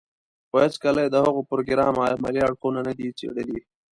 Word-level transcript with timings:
خو 0.49 0.55
هېڅکله 0.63 0.99
يې 1.03 1.09
د 1.11 1.15
هغه 1.25 1.41
پروګرام 1.49 1.93
عملي 2.07 2.41
اړخونه 2.47 2.79
نه 2.87 2.93
دي 2.97 3.07
څېړلي. 3.19 3.59